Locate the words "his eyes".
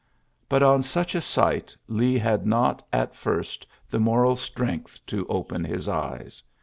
5.63-6.41